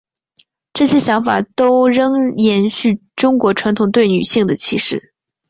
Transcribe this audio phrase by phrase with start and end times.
[0.73, 5.13] 这些想法都仍延续中国传统对女性的歧视。